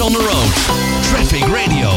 On 0.00 0.12
the 0.12 0.18
road. 0.18 0.52
Traffic 1.02 1.44
Radio. 1.44 1.90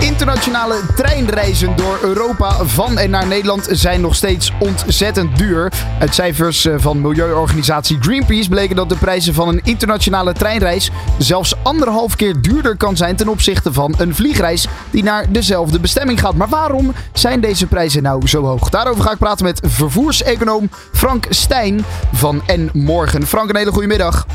Internationale 0.00 0.80
treinreizen 0.96 1.76
door 1.76 1.98
Europa 2.02 2.64
van 2.64 2.98
en 2.98 3.10
naar 3.10 3.26
Nederland 3.26 3.68
zijn 3.70 4.00
nog 4.00 4.14
steeds 4.14 4.52
ontzettend 4.58 5.36
duur. 5.36 5.72
Uit 6.00 6.14
cijfers 6.14 6.64
eh, 6.64 6.74
van 6.78 7.00
milieuorganisatie 7.00 7.98
Greenpeace 8.00 8.48
bleken 8.48 8.76
dat 8.76 8.88
de 8.88 8.96
prijzen 8.96 9.34
van 9.34 9.48
een 9.48 9.60
internationale 9.64 10.32
treinreis 10.32 10.90
zelfs 11.18 11.54
anderhalf 11.62 12.16
keer 12.16 12.40
duurder 12.40 12.76
kan 12.76 12.96
zijn 12.96 13.16
ten 13.16 13.28
opzichte 13.28 13.72
van 13.72 13.94
een 13.98 14.14
vliegreis 14.14 14.66
die 14.90 15.02
naar 15.02 15.32
dezelfde 15.32 15.80
bestemming 15.80 16.20
gaat. 16.20 16.34
Maar 16.34 16.48
waarom 16.48 16.92
zijn 17.12 17.40
deze 17.40 17.66
prijzen 17.66 18.02
nou 18.02 18.28
zo 18.28 18.44
hoog? 18.44 18.68
Daarover 18.68 19.02
ga 19.02 19.12
ik 19.12 19.18
praten 19.18 19.44
met 19.44 19.60
vervoerseconoom 19.64 20.70
Frank 20.92 21.26
Stijn 21.28 21.84
van 22.12 22.42
En 22.46 22.70
Morgen. 22.72 23.26
Frank, 23.26 23.50
een 23.50 23.56
hele 23.56 23.72
goede 23.72 23.88
middag. 23.88 24.26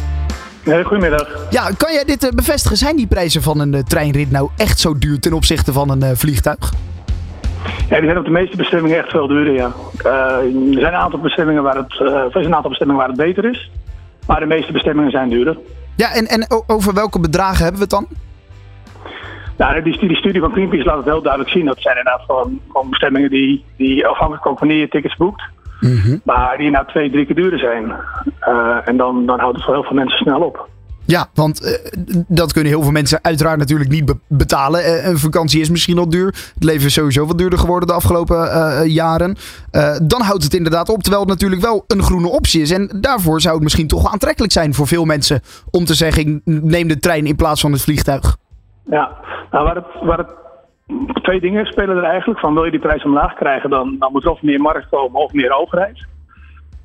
Nee, 0.67 0.83
goedemiddag. 0.83 1.47
Ja, 1.49 1.69
kan 1.77 1.93
jij 1.93 2.03
dit 2.03 2.23
eh, 2.23 2.29
bevestigen? 2.29 2.77
Zijn 2.77 2.95
die 2.95 3.07
prijzen 3.07 3.41
van 3.41 3.59
een 3.59 3.73
eh, 3.73 3.83
treinrit 3.83 4.31
nou 4.31 4.49
echt 4.57 4.79
zo 4.79 4.97
duur 4.97 5.19
ten 5.19 5.33
opzichte 5.33 5.73
van 5.73 5.89
een 5.89 6.03
eh, 6.03 6.11
vliegtuig? 6.13 6.73
Ja, 7.89 7.95
die 7.95 8.05
zijn 8.05 8.17
op 8.17 8.25
de 8.25 8.31
meeste 8.31 8.57
bestemmingen 8.57 8.97
echt 8.97 9.09
veel 9.09 9.27
duurder, 9.27 9.53
ja. 9.53 9.71
Er 10.03 10.41
zijn 10.71 10.93
een 10.93 10.93
aantal 10.95 11.19
bestemmingen 11.19 11.63
waar 11.63 11.75
het, 11.75 11.99
er 11.99 12.39
is 12.39 12.45
een 12.45 12.55
aantal 12.55 12.69
bestemmingen 12.69 13.01
waar 13.01 13.11
het 13.11 13.25
beter 13.25 13.45
is. 13.45 13.71
Maar 14.27 14.39
de 14.39 14.45
meeste 14.45 14.71
bestemmingen 14.71 15.11
zijn 15.11 15.29
duurder. 15.29 15.57
Ja, 15.95 16.13
en, 16.13 16.25
en 16.25 16.47
over 16.67 16.93
welke 16.93 17.19
bedragen 17.19 17.63
hebben 17.63 17.75
we 17.75 17.81
het 17.81 17.89
dan? 17.89 18.07
Nou, 19.57 19.81
die, 19.81 20.07
die 20.07 20.15
studie 20.15 20.41
van 20.41 20.51
Greenpeace 20.51 20.85
laat 20.85 20.97
het 20.97 21.05
heel 21.05 21.21
duidelijk 21.21 21.51
zien. 21.51 21.65
Dat 21.65 21.81
zijn 21.81 21.97
inderdaad 21.97 22.21
gewoon, 22.25 22.61
gewoon 22.71 22.89
bestemmingen 22.89 23.29
die, 23.29 23.63
die 23.77 24.07
afhankelijk 24.07 24.45
ook 24.45 24.59
wanneer 24.59 24.77
je 24.77 24.87
tickets 24.87 25.15
boekt. 25.15 25.41
Maar 26.23 26.57
die 26.57 26.69
nou 26.69 26.85
twee, 26.87 27.11
drie 27.11 27.25
keer 27.25 27.35
duurder 27.35 27.59
zijn. 27.59 27.95
Eh, 28.39 28.77
en 28.87 28.97
dan, 28.97 29.25
dan 29.25 29.39
houdt 29.39 29.55
het 29.55 29.65
voor 29.65 29.73
heel 29.73 29.83
veel 29.83 29.95
mensen 29.95 30.17
snel 30.17 30.41
op. 30.41 30.67
Ja, 31.05 31.27
want 31.33 31.61
eh, 31.63 31.91
dat 32.27 32.53
kunnen 32.53 32.71
heel 32.71 32.81
veel 32.81 32.91
mensen 32.91 33.19
uiteraard 33.21 33.57
natuurlijk 33.59 33.89
niet 33.89 34.05
be- 34.05 34.19
betalen. 34.27 34.83
Eh, 34.83 35.07
een 35.07 35.17
vakantie 35.17 35.61
is 35.61 35.69
misschien 35.69 35.97
al 35.97 36.09
duur. 36.09 36.25
Het 36.53 36.63
leven 36.63 36.85
is 36.85 36.93
sowieso 36.93 37.25
wat 37.25 37.37
duurder 37.37 37.59
geworden 37.59 37.87
de 37.87 37.93
afgelopen 37.93 38.37
jaren. 38.89 39.35
Dan 40.03 40.21
houdt 40.21 40.43
het 40.43 40.53
inderdaad 40.53 40.89
op, 40.89 41.01
terwijl 41.01 41.23
het 41.23 41.31
natuurlijk 41.31 41.61
wel 41.61 41.83
een 41.87 42.03
groene 42.03 42.27
optie 42.27 42.61
is. 42.61 42.71
En 42.71 42.97
daarvoor 43.01 43.41
zou 43.41 43.53
het 43.53 43.63
misschien 43.63 43.87
toch 43.87 44.11
aantrekkelijk 44.11 44.53
zijn 44.53 44.73
voor 44.73 44.87
veel 44.87 45.05
mensen 45.05 45.41
om 45.71 45.85
te 45.85 45.93
zeggen: 45.93 46.41
neem 46.45 46.87
de 46.87 46.99
trein 46.99 47.25
in 47.25 47.35
plaats 47.35 47.61
van 47.61 47.71
het 47.71 47.81
vliegtuig. 47.81 48.37
Ja, 48.89 49.11
nou, 49.51 49.65
waar 49.65 49.75
het, 49.75 49.85
waar 50.01 50.17
het, 50.17 50.29
twee 51.21 51.39
dingen 51.39 51.65
spelen 51.65 51.97
er 51.97 52.03
eigenlijk. 52.03 52.39
Van 52.39 52.53
wil 52.53 52.65
je 52.65 52.71
die 52.71 52.79
prijs 52.79 53.03
omlaag 53.03 53.33
krijgen, 53.33 53.69
dan, 53.69 53.95
dan 53.99 54.11
moet 54.11 54.23
er 54.23 54.31
of 54.31 54.41
meer 54.41 54.61
markt 54.61 54.89
komen 54.89 55.21
of 55.21 55.33
meer 55.33 55.51
overheid. 55.57 56.05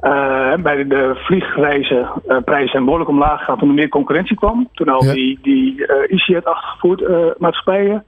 Eh, 0.00 0.54
bij 0.54 0.86
de, 0.86 1.12
vliegreizen 1.14 2.10
eh, 2.26 2.36
prijzen 2.44 2.68
zijn 2.68 2.84
behoorlijk 2.84 3.10
omlaag 3.10 3.38
gegaan 3.38 3.58
toen 3.58 3.68
er 3.68 3.74
meer 3.74 3.88
concurrentie 3.88 4.36
kwam. 4.36 4.68
Toen 4.72 4.88
al 4.88 5.04
Ja. 5.04 5.12
die, 5.12 5.38
die 5.42 5.86
EasyJet-achtergevoerd 5.86 7.02
eh, 7.02 7.26
maatschappijen 7.38 8.04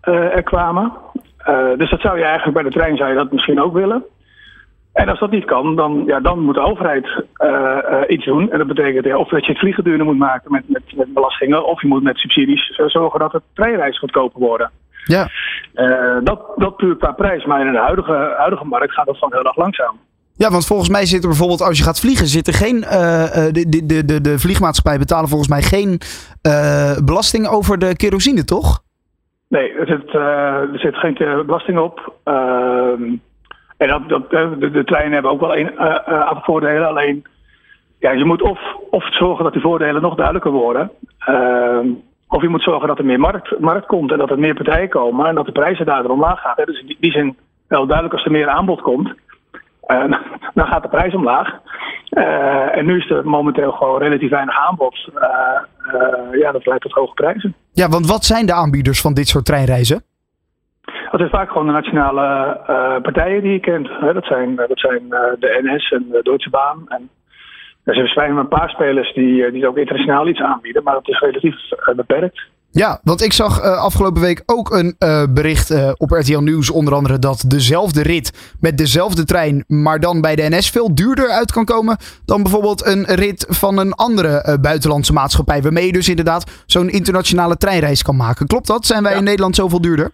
eh, 0.00 0.36
er 0.36 0.42
kwamen. 0.42 0.92
Dus 1.76 1.90
dat 1.90 2.00
zou 2.00 2.18
je 2.18 2.24
eigenlijk 2.24 2.54
bij 2.54 2.62
de 2.62 2.76
trein 2.76 2.96
zou 2.96 3.08
je 3.10 3.16
dat 3.16 3.32
misschien 3.32 3.62
ook 3.62 3.72
willen. 3.72 4.04
En 4.92 5.08
als 5.08 5.18
dat 5.18 5.30
niet 5.30 5.44
kan, 5.44 5.76
dan, 5.76 6.02
ja, 6.06 6.20
dan 6.20 6.38
moet 6.40 6.54
de 6.54 6.60
overheid 6.60 7.24
iets 8.08 8.24
doen. 8.24 8.50
En 8.50 8.58
dat 8.58 8.66
betekent 8.66 9.04
ja, 9.04 9.16
of 9.16 9.28
dat 9.28 9.44
je 9.44 9.50
het 9.50 9.60
vliegen 9.60 9.84
duurder 9.84 10.06
moet 10.06 10.18
maken 10.18 10.52
met, 10.52 10.68
met, 10.68 10.82
met 10.96 11.14
belastingen, 11.14 11.66
of 11.66 11.80
je 11.80 11.88
moet 11.88 12.02
met 12.02 12.16
subsidies 12.18 12.80
zorgen 12.86 13.20
dat 13.20 13.32
de 13.32 13.42
treinreizen 13.54 14.00
goedkoper 14.00 14.40
worden. 14.40 14.70
Ja, 15.04 15.28
Eh, 15.74 16.16
dat, 16.22 16.40
dat 16.56 16.76
puur 16.76 16.96
qua 16.96 17.12
prijs, 17.12 17.44
maar 17.44 17.66
in 17.66 17.72
de 17.72 17.78
huidige, 17.78 18.34
huidige 18.36 18.64
markt 18.64 18.92
gaat 18.92 19.06
dat 19.06 19.16
gewoon 19.16 19.32
heel 19.32 19.44
erg 19.44 19.56
langzaam. 19.56 19.98
ja 20.36 20.50
want 20.50 20.66
volgens 20.66 20.88
mij 20.88 21.06
zit 21.06 21.22
er 21.22 21.28
bijvoorbeeld, 21.28 21.62
als 21.62 21.78
je 21.78 21.84
gaat 21.84 22.00
vliegen, 22.00 22.26
zit 22.26 22.46
er 22.46 22.54
geen. 22.54 22.82
eh, 22.84 23.46
de, 23.52 23.82
de, 23.86 24.04
de, 24.04 24.20
de, 24.20 24.38
vliegmaatschappij 24.38 24.98
betalen 24.98 25.28
volgens 25.28 25.48
mij 25.50 25.62
geen 25.62 26.00
belasting 27.04 27.48
over 27.48 27.78
de 27.78 27.96
kerosine, 27.96 28.44
toch? 28.44 28.82
Nee, 29.48 29.72
er 29.72 29.86
zit, 29.86 30.14
er 30.14 30.78
zit 30.78 30.96
geen 30.96 31.16
belasting 31.46 31.78
op. 31.78 32.12
Ehm, 32.24 33.02
en 33.76 33.88
dat, 33.88 34.08
dat, 34.08 34.30
de, 34.30 34.70
de 34.70 34.84
treinen 34.84 35.12
hebben 35.12 35.30
ook 35.30 35.40
wel 35.40 35.56
een 35.56 35.78
aantal 35.78 36.42
voordelen. 36.42 36.88
Alleen, 36.88 37.24
ja, 37.98 38.10
je 38.10 38.24
moet 38.24 38.42
of, 38.42 38.60
of 38.90 39.14
zorgen 39.14 39.44
dat 39.44 39.52
die 39.52 39.62
voordelen 39.62 40.02
nog 40.02 40.14
duidelijker 40.14 40.50
worden. 40.50 40.90
Of 42.34 42.42
je 42.42 42.48
moet 42.48 42.62
zorgen 42.62 42.88
dat 42.88 42.98
er 42.98 43.04
meer 43.04 43.20
markt, 43.20 43.58
markt 43.58 43.86
komt 43.86 44.12
en 44.12 44.18
dat 44.18 44.30
er 44.30 44.38
meer 44.38 44.54
partijen 44.54 44.88
komen 44.88 45.26
en 45.26 45.34
dat 45.34 45.46
de 45.46 45.52
prijzen 45.52 45.86
daardoor 45.86 46.10
omlaag 46.10 46.40
gaan. 46.40 46.52
Hè. 46.56 46.64
Dus 46.64 46.80
in 46.80 46.96
die, 47.00 47.12
zin 47.12 47.36
wel 47.68 47.86
duidelijk 47.86 48.14
als 48.14 48.24
er 48.24 48.30
meer 48.30 48.48
aanbod 48.48 48.80
komt. 48.80 49.14
eh, 49.80 50.04
dan 50.54 50.66
gaat 50.66 50.82
de 50.82 50.88
prijs 50.88 51.14
omlaag. 51.14 51.48
Eh, 52.08 52.76
en 52.76 52.86
nu 52.86 52.98
is 52.98 53.10
er 53.10 53.28
momenteel 53.28 53.72
gewoon 53.72 53.98
relatief 53.98 54.30
weinig 54.30 54.58
aanbod. 54.68 55.08
Eh, 55.14 56.40
ja, 56.40 56.52
dat 56.52 56.66
leidt 56.66 56.82
tot 56.82 56.92
hoge 56.92 57.14
prijzen. 57.14 57.54
Ja, 57.72 57.88
want 57.88 58.06
wat 58.06 58.24
zijn 58.24 58.46
de 58.46 58.54
aanbieders 58.54 59.00
van 59.00 59.14
dit 59.14 59.28
soort 59.28 59.44
treinreizen? 59.44 60.02
Dat 60.84 61.20
zijn 61.20 61.30
vaak 61.30 61.48
gewoon 61.48 61.66
de 61.66 61.72
nationale 61.72 62.60
partijen 63.02 63.42
die 63.42 63.52
je 63.52 63.60
kent. 63.60 63.88
Dat 64.00 64.24
zijn, 64.24 64.56
dat 64.56 64.78
zijn 64.78 65.08
de 65.38 65.60
NS 65.62 65.90
en 65.90 66.06
de 66.10 66.22
Deutsche 66.22 66.50
Bahn. 66.50 66.84
En 66.88 67.10
er 67.84 68.08
zijn 68.08 68.36
een 68.36 68.48
paar 68.48 68.68
spelers 68.68 69.14
die, 69.14 69.44
eh, 69.44 69.52
die 69.52 69.68
ook 69.68 69.76
internationaal 69.76 70.28
iets 70.28 70.40
aanbieden, 70.40 70.82
maar 70.82 70.94
dat 70.94 71.08
is 71.08 71.18
relatief 71.18 71.54
eh, 71.70 71.94
beperkt. 71.94 72.42
Ja, 72.70 73.00
want 73.02 73.22
ik 73.22 73.32
zag 73.32 73.60
eh, 73.60 73.78
afgelopen 73.78 74.22
week 74.22 74.42
ook 74.46 74.70
een 74.70 74.96
bericht 75.34 75.94
op 75.96 76.10
RTL 76.10 76.38
Nieuws 76.38 76.70
onder 76.70 76.94
andere 76.94 77.18
dat 77.18 77.44
dezelfde 77.48 78.02
rit 78.02 78.56
met 78.60 78.78
dezelfde 78.78 79.24
trein, 79.24 79.64
maar 79.66 80.00
dan 80.00 80.20
bij 80.20 80.36
de 80.36 80.48
NS 80.48 80.70
veel 80.70 80.94
duurder 80.94 81.28
uit 81.28 81.52
kan 81.52 81.64
komen 81.64 81.96
dan 82.24 82.42
bijvoorbeeld 82.42 82.86
een 82.86 83.04
rit 83.04 83.46
van 83.48 83.78
een 83.78 83.92
andere 83.92 84.58
buitenlandse 84.60 85.12
maatschappij, 85.12 85.62
waarmee 85.62 85.86
je 85.86 85.92
dus 85.92 86.08
inderdaad 86.08 86.62
zo'n 86.66 86.90
internationale 86.90 87.56
treinreis 87.56 88.02
kan 88.02 88.16
maken. 88.16 88.46
Klopt 88.46 88.66
dat? 88.66 88.86
Zijn 88.86 89.02
wij 89.02 89.12
Ja. 89.12 89.18
in 89.18 89.24
Nederland 89.24 89.56
zoveel 89.56 89.80
duurder? 89.80 90.10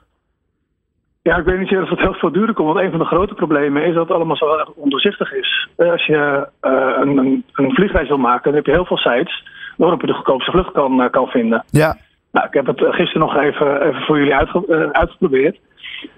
Ja, 1.22 1.36
ik 1.36 1.44
weet 1.44 1.58
niet 1.58 1.76
of 1.76 1.88
het 1.88 1.98
heel 2.00 2.14
veel 2.14 2.32
duurder 2.32 2.54
komt, 2.54 2.72
want 2.72 2.81
een 2.84 2.91
van 2.91 2.98
de 2.98 3.04
grote 3.04 3.34
problemen 3.34 3.84
is 3.84 3.94
dat 3.94 4.03
het 4.08 4.16
allemaal 4.16 4.36
zo 4.36 4.56
erg 4.58 4.69
ondoorzichtig 4.70 5.32
is. 5.32 5.69
Eh, 5.76 5.91
Als 5.91 6.06
je 6.06 6.48
eh, 6.60 6.92
een, 7.00 7.16
een, 7.16 7.44
een 7.53 7.75
vliegreis 7.75 8.08
wil 8.08 8.19
maken, 8.19 8.44
dan 8.44 8.54
heb 8.54 8.66
je 8.66 8.72
heel 8.72 8.84
veel 8.84 8.97
sites 8.97 9.44
waarop 9.76 10.00
je 10.00 10.06
de 10.06 10.12
goedkoopste 10.12 10.50
vlucht 10.50 10.72
kan, 10.72 11.03
eh, 11.03 11.10
kan 11.10 11.26
vinden. 11.26 11.64
Ja. 11.70 11.97
Nou, 12.32 12.47
ik 12.47 12.53
heb 12.54 12.66
het 12.66 12.80
gisteren 12.80 13.20
nog 13.20 13.36
even, 13.36 13.82
even 13.82 14.00
voor 14.03 14.19
jullie 14.19 14.34
uitge- 14.34 14.88
uitgeprobeerd. 14.92 15.59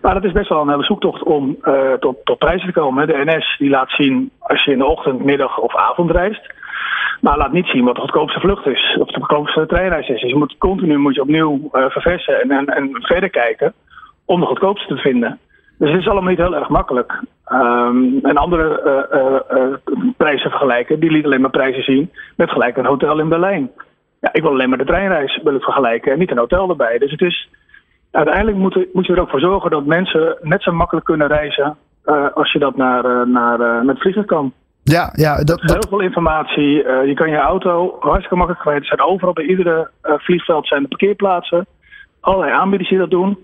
Maar 0.03 0.15
het 0.15 0.25
is 0.25 0.33
best 0.33 0.49
wel 0.49 0.61
een 0.61 0.69
hele 0.71 0.85
zoektocht 0.85 1.23
om 1.23 1.57
tot, 2.01 2.17
tot 2.25 2.39
prijzen 2.39 2.67
te 2.73 2.81
komen. 2.81 3.07
De 3.07 3.23
NS 3.25 3.57
die 3.59 3.71
laat 3.71 3.91
zien 3.91 4.31
als 4.39 4.65
je 4.65 4.73
in 4.73 4.79
de 4.79 4.85
ochtend, 4.87 5.25
middag 5.25 5.59
of 5.59 5.77
avond 5.77 6.11
reist. 6.11 6.55
Maar 7.21 7.37
laat 7.37 7.53
niet 7.53 7.67
zien 7.67 7.85
wat 7.85 7.95
de 7.95 8.01
goedkoopste 8.01 8.41
vlucht 8.41 8.67
is. 8.67 8.97
Of 9.01 9.09
de 9.09 9.19
goedkoopste 9.21 9.67
treinreis 9.67 10.09
is. 10.09 10.21
Dus 10.21 10.31
je 10.31 10.37
moet 10.37 10.59
continu 10.59 10.97
moet 10.99 11.15
je 11.15 11.21
opnieuw 11.21 11.69
verversen 11.73 12.41
en, 12.41 12.51
en, 12.51 12.67
en 12.67 12.89
verder 12.93 13.31
kijken 13.31 13.73
om 14.25 14.41
de 14.41 14.47
goedkoopste 14.47 14.95
te 14.95 15.01
vinden. 15.01 15.39
Dus 15.79 15.91
het 15.91 16.01
is 16.01 16.09
allemaal 16.09 16.31
niet 16.31 16.39
heel 16.39 16.57
erg 16.57 16.69
makkelijk. 16.69 17.23
Ehm, 17.45 18.19
en 18.23 18.37
andere 18.37 18.81
eh, 18.81 19.21
eh, 19.21 19.41
eh, 19.49 19.79
prijzen 20.17 20.51
vergelijken, 20.51 21.01
die 21.01 21.11
liet 21.11 21.25
alleen 21.25 21.41
maar 21.41 21.51
prijzen 21.51 21.83
zien 21.83 22.11
met 22.37 22.51
gelijk 22.51 22.77
een 22.77 22.87
hotel 22.87 23.19
in 23.19 23.29
Berlijn. 23.29 23.71
Ja, 24.21 24.29
ik 24.33 24.43
wil 24.43 24.51
alleen 24.51 24.69
maar 24.69 24.79
de 24.79 24.85
treinreis 24.85 25.41
wil 25.43 25.55
ik 25.55 25.63
vergelijken 25.63 26.13
en 26.13 26.19
niet 26.19 26.31
een 26.31 26.39
hotel 26.39 26.69
erbij. 26.69 26.99
Dus 26.99 27.11
het 27.11 27.21
is, 27.21 27.49
uiteindelijk 28.11 28.57
moet, 28.57 28.87
moet 28.93 29.07
je 29.07 29.13
er 29.13 29.21
ook 29.21 29.31
voor 29.31 29.41
zorgen 29.41 29.71
dat 29.71 29.87
mensen 29.87 30.37
net 30.41 30.63
zo 30.63 30.73
makkelijk 30.73 31.07
kunnen 31.07 31.27
reizen 31.27 31.77
als 32.35 32.53
je 32.53 32.59
dat 32.59 32.77
naar, 32.77 33.29
naar, 33.29 33.85
met 33.85 33.99
vliegen 33.99 34.25
kan. 34.25 34.53
Ja, 34.83 35.13
ja, 35.13 35.37
dat, 35.37 35.61
dat, 35.61 35.71
Heel 35.71 35.89
veel 35.89 36.01
informatie. 36.01 36.71
je 37.07 37.13
kan 37.15 37.31
je 37.31 37.37
auto 37.37 37.97
hartstikke 38.01 38.37
makkelijk 38.37 38.63
kwijt. 38.63 38.81
Er 38.81 38.87
zijn 38.87 39.09
overal 39.09 39.33
bij 39.33 39.45
iedere 39.45 39.91
vliegveld 40.03 40.67
zijn 40.67 40.83
er 40.83 40.89
parkeerplaatsen. 40.89 41.67
Allerlei 42.21 42.53
aanbieders 42.53 42.91
die 42.91 42.99
dat 42.99 43.11
doen. 43.11 43.39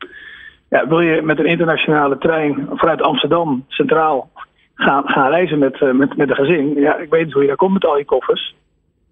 Ja, 0.71 0.89
wil 0.89 1.01
je 1.01 1.23
met 1.23 1.39
een 1.39 1.47
internationale 1.47 2.19
trein 2.19 2.69
vanuit 2.73 3.03
Amsterdam 3.03 3.65
centraal 3.69 4.31
gaan, 4.75 5.03
gaan 5.07 5.31
reizen 5.31 5.59
met, 5.59 5.81
eh, 5.83 5.91
met, 5.93 6.17
met 6.17 6.29
een 6.31 6.35
gezin? 6.37 6.75
Ja, 6.75 6.97
ik 6.97 7.11
weet 7.11 7.25
niet 7.25 7.33
hoe 7.33 7.43
je 7.43 7.49
daar 7.49 7.57
komt 7.57 7.73
met 7.73 7.85
al 7.85 7.99
je 7.99 8.05
koffers. 8.05 8.57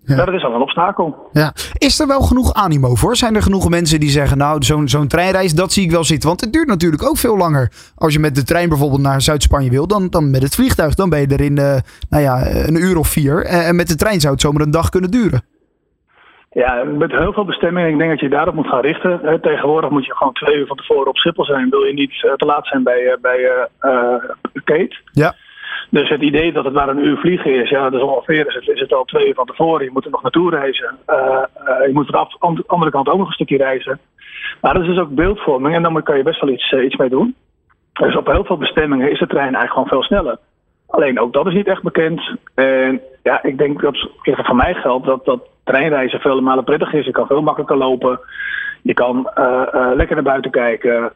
Ja. 0.05 0.17
Dat 0.25 0.35
is 0.35 0.45
al 0.45 0.55
een 0.55 0.61
obstakel. 0.61 1.29
ja. 1.33 1.53
Is 1.79 2.01
er 2.01 2.07
wel 2.07 2.21
genoeg 2.21 2.55
animo 2.55 2.95
voor? 2.95 3.17
Zijn 3.17 3.35
er 3.37 3.43
genoeg 3.43 3.69
mensen 3.69 4.01
die 4.01 4.09
zeggen, 4.11 4.39
nou, 4.39 4.63
zo'n 4.65 4.89
zo'n 4.89 5.07
treinreis, 5.09 5.55
dat 5.55 5.73
zie 5.73 5.85
ik 5.85 5.91
wel 5.91 6.05
zitten? 6.05 6.29
Want 6.29 6.41
het 6.41 6.53
duurt 6.53 6.67
natuurlijk 6.69 7.03
ook 7.09 7.17
veel 7.17 7.37
langer. 7.37 7.73
Als 7.95 8.13
je 8.13 8.19
met 8.19 8.35
de 8.35 8.43
trein 8.43 8.69
bijvoorbeeld 8.69 9.01
naar 9.01 9.21
Zuid-Spanje 9.21 9.71
wil, 9.71 9.87
dan, 9.87 10.09
dan 10.11 10.31
met 10.31 10.43
het 10.43 10.55
vliegtuig. 10.55 10.95
Dan 10.95 11.09
ben 11.09 11.21
je 11.21 11.27
er 11.27 11.41
in, 11.41 11.59
eh, 11.59 11.77
nou 12.11 12.23
ja, 12.23 12.47
een 12.67 12.77
uur 12.83 12.99
of 12.99 13.09
vier. 13.09 13.45
Eh, 13.45 13.69
En 13.69 13.77
met 13.77 13.89
de 13.89 13.97
trein 13.97 14.21
zou 14.21 14.33
het 14.33 14.43
zomaar 14.43 14.63
een 14.63 14.71
dag 14.71 14.89
kunnen 14.89 15.11
duren. 15.11 15.43
Ja, 16.63 16.85
met 16.85 17.13
heel 17.13 17.33
veel 17.33 17.45
bestemmingen. 17.45 17.91
Ik 17.91 17.99
denk 17.99 18.11
dat 18.11 18.21
je 18.21 18.29
daarop 18.29 18.55
moet 18.55 18.69
gaan 18.69 18.81
richten. 18.81 19.21
Hè, 19.23 19.41
Tegenwoordig 19.41 19.91
moet 19.91 20.07
je 20.07 20.15
gewoon 20.15 20.33
twee 20.33 20.57
uur 20.57 20.67
van 20.67 20.77
tevoren 20.77 21.07
op 21.07 21.17
Schiphol 21.17 21.45
zijn. 21.45 21.71
Wil 21.71 21.85
je 21.85 21.93
niet 21.93 22.25
eh, 22.25 22.33
te 22.33 22.47
laat 22.47 22.67
zijn 22.67 22.83
bij, 22.83 23.07
eh, 23.07 23.21
bij 23.21 23.39
eh, 23.39 23.65
eh, 23.79 24.23
Kate. 24.65 24.97
Ja. 25.13 25.35
Dus 25.91 26.09
het 26.09 26.23
idee 26.23 26.53
dat 26.53 26.65
het 26.65 26.75
maar 26.75 26.89
een 26.89 27.05
uur 27.05 27.17
vliegen 27.17 27.55
is, 27.63 27.71
ja, 27.71 27.91
dat 27.91 28.01
is 28.01 28.07
ongeveer 28.07 28.47
is 28.47 28.55
het, 28.55 28.69
is 28.69 28.81
het 28.81 28.93
al 28.93 29.05
twee 29.05 29.29
uur 29.29 29.35
van 29.35 29.47
tevoren. 29.47 29.85
Je 29.85 29.91
moet 29.93 30.05
er 30.05 30.11
nog 30.11 30.23
naartoe 30.23 30.51
reizen. 30.51 30.97
Eh, 31.07 31.43
eh, 31.55 31.87
je 31.87 31.93
moet 31.93 32.09
er 32.09 32.17
af, 32.17 32.37
aan 32.39 32.55
de 32.55 32.65
andere 32.67 32.91
kant 32.91 33.09
ook 33.09 33.19
nog 33.19 33.27
een 33.27 33.33
stukje 33.33 33.57
reizen. 33.57 33.99
Maar 34.61 34.75
dat 34.75 34.83
is 34.83 34.89
dus 34.89 34.99
ook 34.99 35.15
beeldvorming 35.15 35.75
en 35.75 35.83
dan 35.83 36.03
kan 36.03 36.17
je 36.17 36.23
best 36.23 36.41
wel 36.41 36.51
iets, 36.51 36.73
eh, 36.73 36.85
iets 36.85 36.97
mee 36.97 37.09
doen. 37.09 37.35
Dus 37.93 38.17
op 38.17 38.27
heel 38.27 38.45
veel 38.45 38.57
bestemmingen 38.57 39.11
is 39.11 39.19
de 39.19 39.27
trein 39.27 39.55
eigenlijk 39.55 39.73
gewoon 39.73 39.89
veel 39.89 40.03
sneller. 40.03 40.39
Alleen 40.87 41.21
ook 41.21 41.33
dat 41.33 41.47
is 41.47 41.55
niet 41.55 41.67
echt 41.67 41.83
bekend. 41.83 42.37
En 42.55 43.01
ja, 43.23 43.43
ik 43.43 43.59
denk 43.59 43.81
dat, 43.81 44.09
even 44.23 44.45
van 44.45 44.57
mij 44.57 44.75
geldt, 44.75 45.07
dat, 45.07 45.25
dat 45.25 45.41
treinreizen 45.67 46.21
vele 46.21 46.41
malen 46.41 46.65
prettig 46.65 46.93
is. 46.93 47.05
Je 47.05 47.11
kan 47.11 47.27
veel 47.27 47.43
makkelijker 47.43 47.77
lopen. 47.77 48.21
Je 48.83 48.95
kan 48.95 49.31
lekker 49.95 50.15
naar 50.15 50.25
buiten 50.25 50.51
kijken. 50.51 51.13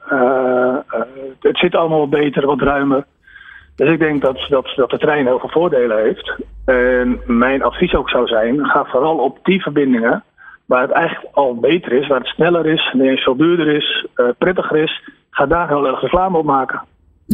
het 1.41 1.59
zit 1.59 1.75
allemaal 1.75 1.99
wat 1.99 2.11
beter, 2.11 2.47
wat 2.47 2.61
ruimer. 2.61 3.05
Dus 3.77 3.91
ik 3.91 3.99
denk 3.99 4.23
dat, 4.23 4.47
dat, 4.49 4.73
dat 4.77 4.91
de 4.91 4.99
trein 4.99 5.27
heel 5.27 5.39
veel 5.39 5.49
voordelen 5.49 6.03
heeft. 6.03 6.35
En 6.65 7.21
mijn 7.27 7.63
advies 7.63 7.95
ook 7.95 8.11
zou 8.11 8.27
zijn: 8.27 8.67
ga 8.67 8.85
vooral 8.85 9.19
op 9.19 9.39
die 9.43 9.63
verbindingen 9.63 10.25
waar 10.67 10.83
het 10.83 10.91
eigenlijk 10.91 11.35
al 11.37 11.55
beter 11.55 11.93
is, 11.93 12.07
waar 12.07 12.19
het 12.19 12.29
sneller 12.29 12.67
is, 12.67 12.91
niet 12.93 13.03
eens 13.03 13.23
veel 13.23 13.37
duurder 13.37 13.69
is, 13.69 14.07
prettiger 14.39 14.77
is. 14.77 15.03
Ga 15.31 15.47
daar 15.47 15.69
heel 15.69 15.87
erg 15.87 16.01
reclame 16.01 16.39
op 16.39 16.45
maken. 16.45 16.83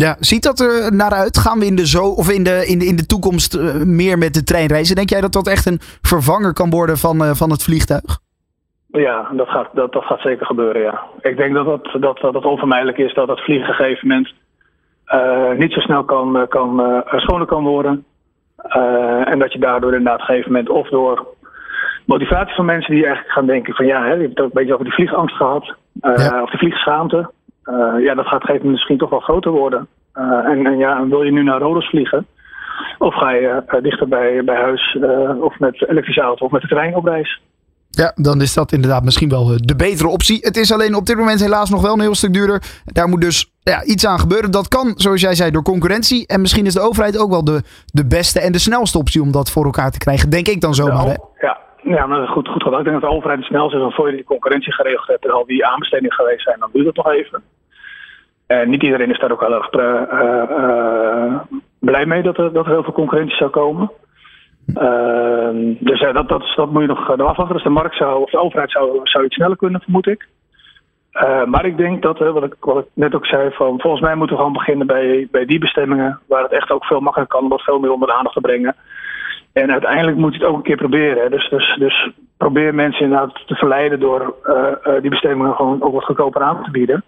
Ja, 0.05 0.17
ziet 0.19 0.43
dat 0.43 0.61
er 0.61 0.95
naar 0.95 1.11
uit? 1.11 1.39
Gaan 1.39 1.59
we 1.59 1.67
in 1.67 1.77
de, 1.77 1.87
zo, 1.87 2.05
of 2.23 2.31
in 2.31 2.45
de, 2.45 2.67
in 2.67 2.79
de, 2.79 2.85
in 2.85 2.97
de 2.97 3.07
toekomst 3.07 3.55
uh, 3.57 3.75
meer 3.75 4.19
met 4.19 4.35
de 4.35 4.45
trein 4.45 4.67
reizen? 4.67 4.97
Denk 4.97 5.09
jij 5.11 5.21
dat 5.21 5.33
dat 5.33 5.49
echt 5.49 5.67
een 5.67 5.81
vervanger 6.13 6.53
kan 6.53 6.71
worden 6.71 6.97
van, 6.97 7.23
uh, 7.23 7.31
van 7.31 7.51
het 7.51 7.63
vliegtuig? 7.63 8.19
Ja, 8.87 9.29
dat 9.33 9.49
gaat, 9.49 9.69
dat, 9.73 9.93
dat 9.93 10.05
gaat 10.05 10.21
zeker 10.21 10.47
gebeuren, 10.47 10.83
ja. 10.83 11.01
Ik 11.21 11.37
denk 11.37 11.55
dat 11.55 11.67
dat, 11.67 11.85
dat, 12.01 12.19
dat, 12.19 12.33
dat 12.33 12.45
onvermijdelijk 12.45 12.99
is 12.99 13.15
dat 13.15 13.29
het 13.29 13.45
vliegen 13.45 13.75
gegeven 13.75 14.09
moment 14.09 14.35
uh, 15.15 15.59
niet 15.59 15.73
zo 15.73 15.81
snel 15.81 16.05
kan, 16.05 16.47
kan, 16.49 17.03
schoner 17.17 17.47
kan 17.47 17.65
worden. 17.65 18.05
en 19.25 19.39
dat 19.39 19.53
je 19.53 19.59
daardoor 19.59 19.95
inderdaad 19.95 20.21
op 20.21 20.21
een 20.21 20.27
gegeven 20.27 20.53
moment 20.53 20.69
of 20.71 20.89
door 20.89 21.27
motivatie 22.05 22.55
van 22.55 22.65
mensen 22.65 22.95
die 22.95 23.05
eigenlijk 23.05 23.35
gaan 23.35 23.47
denken 23.47 23.75
van 23.75 23.87
ja, 23.87 24.03
hè, 24.03 24.13
je 24.13 24.21
hebt 24.21 24.29
het 24.29 24.41
ook 24.41 24.47
een 24.47 24.61
beetje 24.61 24.73
over 24.73 24.85
die 24.85 24.95
vliegangst 24.95 25.37
gehad. 25.37 25.75
Ja. 26.01 26.43
Of 26.43 26.51
die 26.51 26.59
vliegschaamte. 26.59 27.31
Uh, 27.67 28.05
ja, 28.05 28.15
dat 28.15 28.27
gaat 28.27 28.45
gegeven 28.45 28.71
misschien 28.71 28.99
toch 28.99 29.11
wel 29.11 29.21
groter 29.21 29.51
worden. 29.51 29.87
Uh, 30.15 30.23
en, 30.23 30.67
en, 30.67 30.79
ja, 30.79 31.07
wil 31.07 31.23
je 31.23 31.33
nu 31.33 31.43
naar 31.43 31.61
Rodos 31.61 31.89
vliegen? 31.89 32.27
Of 32.99 33.15
ga 33.15 33.31
je 33.31 33.63
uh, 33.69 33.83
dichter 33.83 34.09
bij, 34.09 34.45
bij 34.45 34.57
huis 34.57 34.99
of 35.41 35.59
met 35.59 35.89
elektrische 35.89 36.21
auto 36.21 36.45
of 36.45 36.51
met 36.51 36.63
de 36.63 36.69
trein 36.69 36.95
op 36.95 37.05
reis? 37.05 37.41
Ja, 37.91 38.13
dan 38.15 38.41
is 38.41 38.55
dat 38.55 38.73
inderdaad 38.73 39.05
misschien 39.05 39.29
wel 39.29 39.57
de 39.57 39.77
betere 39.77 40.09
optie. 40.09 40.39
Het 40.41 40.57
is 40.57 40.73
alleen 40.73 40.95
op 40.95 41.07
dit 41.07 41.17
moment 41.17 41.41
helaas 41.41 41.71
nog 41.71 41.83
wel 41.83 41.93
een 41.93 42.01
heel 42.01 42.15
stuk 42.15 42.33
duurder. 42.33 42.63
Daar 42.85 43.09
moet 43.09 43.21
dus 43.21 43.53
ja, 43.63 43.85
iets 43.85 44.07
aan 44.07 44.21
gebeuren. 44.21 44.51
Dat 44.51 44.69
kan, 44.69 44.93
zoals 44.97 45.21
jij 45.21 45.35
zei, 45.35 45.51
door 45.51 45.63
concurrentie. 45.63 46.27
En 46.27 46.41
misschien 46.41 46.67
is 46.67 46.75
de 46.75 46.81
overheid 46.81 47.19
ook 47.19 47.31
wel 47.31 47.45
de, 47.45 47.63
de 47.87 48.07
beste 48.07 48.41
en 48.41 48.53
de 48.53 48.59
snelste 48.59 48.99
optie 48.99 49.23
om 49.23 49.33
dat 49.33 49.51
voor 49.51 49.65
elkaar 49.65 49.91
te 49.91 49.99
krijgen. 49.99 50.31
Denk 50.31 50.49
ik 50.49 50.61
dan 50.61 50.75
zomaar. 50.75 51.07
Ja, 51.07 51.17
ja. 51.87 52.07
Maar 52.07 52.29
goed, 52.29 52.49
goed 52.49 52.63
gedaan. 52.63 52.79
Ik 52.79 52.85
denk 52.85 53.01
dat 53.01 53.11
de 53.11 53.17
overheid 53.17 53.45
snel 53.45 53.67
is. 53.67 53.73
En 53.73 53.93
voor 53.93 54.11
je 54.11 54.17
die 54.17 54.25
concurrentie 54.25 54.73
geregeld 54.73 55.07
hebt 55.07 55.25
en 55.25 55.31
al 55.31 55.47
die 55.47 55.67
aanbestedingen 55.67 56.13
geweest 56.13 56.43
zijn, 56.43 56.59
dan 56.59 56.71
duurt 56.73 56.87
het 56.87 56.97
nog 56.97 57.11
even. 57.11 57.43
En 58.47 58.71
niet 58.71 58.83
iedereen 58.83 59.11
is 59.11 59.19
daar 59.19 59.33
ook 59.33 59.41
heel 59.41 59.55
erg 59.55 59.73
uh, 59.73 60.03
uh, 60.21 61.41
blij 61.79 62.07
mee 62.07 62.23
dat 62.23 62.39
er, 62.39 62.53
dat 62.53 62.65
er 62.65 62.73
heel 62.73 62.83
veel 62.83 62.93
concurrentie 62.93 63.37
zou 63.37 63.51
komen. 63.51 63.91
Ehm, 64.75 65.75
dus 65.79 66.01
ja, 66.01 66.13
dat, 66.13 66.29
dat, 66.29 66.53
dat 66.57 66.71
moet 66.71 66.83
je 66.83 66.89
nog 66.89 67.11
afwachten. 67.11 67.55
Dus 67.55 67.63
de 67.63 67.69
markt 67.69 67.97
zou, 67.97 68.23
of 68.23 68.31
de 68.31 68.39
overheid 68.39 68.71
zou, 68.71 69.01
zou 69.03 69.25
iets 69.25 69.35
sneller 69.35 69.57
kunnen, 69.57 69.81
vermoed 69.81 70.07
ik. 70.07 70.29
maar 71.47 71.65
ik 71.65 71.77
denk 71.77 72.03
dat, 72.03 72.19
wat 72.19 72.45
ik, 72.45 72.55
wat 72.61 72.79
ik 72.79 72.87
net 72.93 73.15
ook 73.15 73.27
zei, 73.27 73.51
van 73.51 73.81
volgens 73.81 74.03
mij 74.03 74.15
moeten 74.15 74.37
we 74.37 74.43
gewoon 74.43 74.59
beginnen 74.59 74.87
bij, 74.87 75.29
bij 75.31 75.45
die 75.45 75.59
bestemmingen 75.59 76.21
waar 76.29 76.43
het 76.43 76.53
echt 76.53 76.71
ook 76.71 76.85
veel 76.85 77.01
makkelijker 77.01 77.39
kan 77.39 77.51
om 77.51 77.59
veel 77.59 77.79
meer 77.79 77.93
onder 77.93 78.09
de 78.09 78.15
aandacht 78.15 78.35
te 78.35 78.41
brengen. 78.41 78.75
En 79.63 79.71
uiteindelijk 79.71 80.17
moet 80.17 80.35
je 80.35 80.39
het 80.39 80.49
ook 80.49 80.57
een 80.57 80.63
keer 80.63 80.77
proberen. 80.77 81.31
Dus, 81.31 81.49
dus, 81.49 81.77
dus 81.79 82.11
probeer 82.37 82.75
mensen 82.75 83.05
inderdaad 83.05 83.43
te 83.47 83.55
verleiden 83.55 84.01
door 84.01 84.35
die 85.01 85.11
bestemmingen 85.11 85.55
gewoon 85.55 85.83
ook 85.83 85.93
wat 85.93 86.05
goedkoper 86.05 86.43
aan 86.43 86.65
te 86.65 86.71
bieden. 86.71 87.05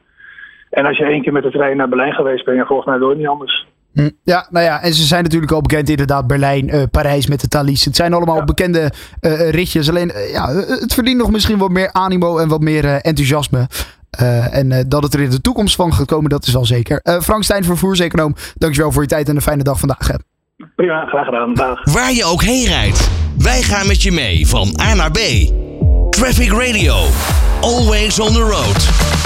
En 0.70 0.86
als 0.86 0.96
je 0.96 1.04
één 1.04 1.22
keer 1.22 1.32
met 1.32 1.42
de 1.42 1.50
trein 1.50 1.76
naar 1.76 1.88
Berlijn 1.88 2.12
geweest 2.12 2.44
bent, 2.44 2.66
volgens 2.66 2.88
mij 2.88 2.98
door 2.98 3.16
niet 3.16 3.26
anders. 3.26 3.66
Hm. 3.92 4.10
Ja, 4.22 4.46
nou 4.50 4.64
ja, 4.64 4.82
en 4.82 4.92
ze 4.92 5.04
zijn 5.04 5.22
natuurlijk 5.22 5.52
al 5.52 5.60
bekend 5.60 5.88
inderdaad. 5.88 6.26
Berlijn, 6.26 6.74
uh, 6.74 6.82
Parijs 6.90 7.26
met 7.26 7.40
de 7.40 7.48
Thalys. 7.48 7.84
Het 7.84 7.96
zijn 7.96 8.12
allemaal 8.12 8.44
bekende 8.44 8.92
uh, 9.20 9.50
ritjes. 9.50 9.88
Alleen, 9.88 10.12
ja, 10.32 10.48
het 10.54 10.94
verdient 10.94 11.18
nog 11.18 11.30
misschien 11.30 11.58
wat 11.58 11.70
meer 11.70 11.92
animo 11.92 12.38
en 12.38 12.48
wat 12.48 12.60
meer 12.60 12.84
enthousiasme. 12.84 13.66
en 14.50 14.84
dat 14.88 15.02
het 15.02 15.14
er 15.14 15.20
in 15.20 15.30
de 15.30 15.40
toekomst 15.40 15.76
van 15.76 15.92
gaat 15.92 16.06
komen, 16.06 16.30
dat 16.30 16.46
is 16.46 16.52
wel 16.52 16.64
zeker. 16.64 17.00
Frank 17.22 17.42
Stijn, 17.42 17.64
vervoerseconoom, 17.64 18.34
dankjewel 18.54 18.92
voor 18.92 19.02
je 19.02 19.08
tijd 19.08 19.28
en 19.28 19.36
een 19.36 19.42
fijne 19.42 19.62
dag 19.62 19.78
vandaag. 19.78 20.08
Hè. 20.08 20.14
Prima, 20.78 21.04
graag 21.04 21.24
gedaan. 21.24 21.54
Dag. 21.54 21.84
Waar 21.84 22.12
je 22.12 22.24
ook 22.24 22.42
heen 22.42 22.66
rijdt, 22.66 23.10
wij 23.38 23.62
gaan 23.62 23.86
met 23.86 24.02
je 24.02 24.12
mee 24.12 24.46
van 24.46 24.80
A 24.80 24.94
naar 24.94 25.10
B. 25.10 25.18
Traffic 26.10 26.52
Radio, 26.52 26.94
always 27.60 28.18
on 28.18 28.32
the 28.32 28.40
road. 28.40 29.17